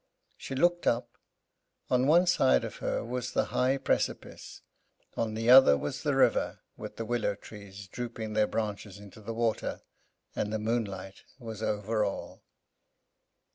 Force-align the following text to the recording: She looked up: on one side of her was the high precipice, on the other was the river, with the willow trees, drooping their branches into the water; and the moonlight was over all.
She 0.35 0.55
looked 0.55 0.87
up: 0.87 1.09
on 1.87 2.07
one 2.07 2.25
side 2.25 2.63
of 2.63 2.77
her 2.77 3.05
was 3.05 3.33
the 3.33 3.45
high 3.53 3.77
precipice, 3.77 4.63
on 5.15 5.35
the 5.35 5.51
other 5.51 5.77
was 5.77 6.01
the 6.01 6.15
river, 6.15 6.61
with 6.75 6.95
the 6.95 7.05
willow 7.05 7.35
trees, 7.35 7.87
drooping 7.87 8.33
their 8.33 8.47
branches 8.47 8.97
into 8.97 9.21
the 9.21 9.35
water; 9.35 9.81
and 10.35 10.51
the 10.51 10.57
moonlight 10.57 11.21
was 11.37 11.61
over 11.61 12.03
all. 12.03 12.41